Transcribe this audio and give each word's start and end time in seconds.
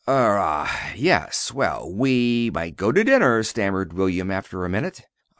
"Er 0.07 0.35
ah 0.39 0.93
yes; 0.95 1.51
well, 1.53 1.87
we 1.93 2.49
might 2.51 2.75
go 2.75 2.91
to 2.91 3.03
dinner," 3.03 3.43
stammered 3.43 3.93
William, 3.93 4.31
after 4.31 4.65
a 4.65 4.69
minute. 4.69 5.03